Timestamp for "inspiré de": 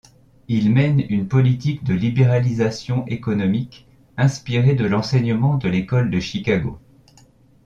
4.17-4.87